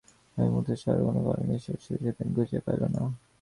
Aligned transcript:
এ 0.37 0.41
অনুমতি 0.41 0.73
চাওয়ার 0.81 1.01
কোনো 1.07 1.19
কারণই 1.27 1.59
শশী 1.65 1.93
সেদিন 2.01 2.27
খুঁজিয়া 2.35 2.61
পাইল 2.65 2.81
না। 2.85 3.01